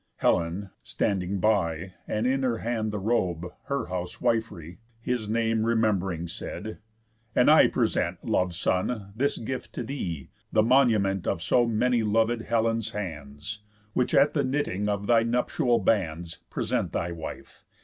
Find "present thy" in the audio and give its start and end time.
16.49-17.11